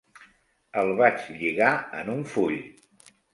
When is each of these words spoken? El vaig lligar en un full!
El 0.83 0.89
vaig 1.01 1.27
lligar 1.41 1.71
en 2.01 2.11
un 2.15 2.25
full! 2.33 2.59